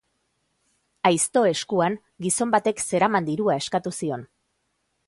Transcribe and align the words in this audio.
Aizto 1.09 1.43
eskuan, 1.51 1.99
gizon 2.27 2.55
batek 2.57 2.83
zeraman 2.87 3.31
dirua 3.33 3.61
eskatu 3.65 3.97
zion. 4.03 4.27